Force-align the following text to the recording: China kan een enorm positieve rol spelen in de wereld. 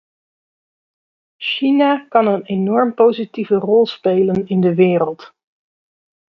China 1.39 2.05
kan 2.09 2.27
een 2.27 2.43
enorm 2.43 2.93
positieve 2.93 3.55
rol 3.55 3.85
spelen 3.85 4.47
in 4.47 4.61
de 4.61 4.75
wereld. 4.75 5.33